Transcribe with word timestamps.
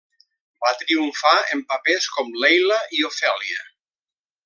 Va 0.63 0.71
triomfar 0.79 1.35
en 1.57 1.63
papers 1.73 2.09
com 2.17 2.35
Leila 2.45 2.81
i 3.01 3.07
Ofèlia. 3.13 3.65